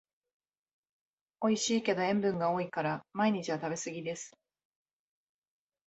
[1.41, 4.33] おいしいけど塩分が多いから毎日は食べすぎです